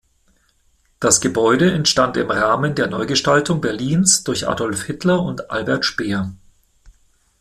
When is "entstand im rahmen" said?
1.73-2.73